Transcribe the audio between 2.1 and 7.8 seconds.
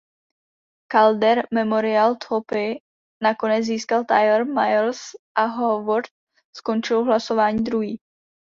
Trophy nakonec získal Tyler Myers a Howard skončil v hlasování